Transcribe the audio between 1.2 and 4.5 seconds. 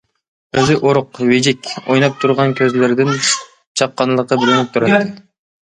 ۋىجىك، ئويناپ تۇرغان كۆزلىرىدىن چاققانلىقى